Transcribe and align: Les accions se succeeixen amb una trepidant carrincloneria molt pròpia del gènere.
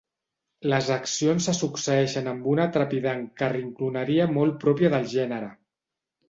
Les 0.71 0.87
accions 0.93 1.49
se 1.49 1.53
succeeixen 1.57 2.29
amb 2.31 2.47
una 2.53 2.65
trepidant 2.77 3.21
carrincloneria 3.43 4.27
molt 4.41 4.59
pròpia 4.65 4.91
del 4.97 5.07
gènere. 5.15 5.53